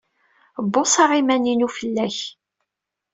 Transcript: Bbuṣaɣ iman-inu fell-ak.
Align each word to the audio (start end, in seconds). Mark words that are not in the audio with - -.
Bbuṣaɣ 0.65 1.11
iman-inu 1.19 1.69
fell-ak. 1.77 2.17